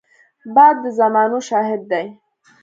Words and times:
باد 0.55 0.75
د 0.83 0.85
زمانو 0.99 1.39
شاهد 1.49 1.81
دی 1.91 2.05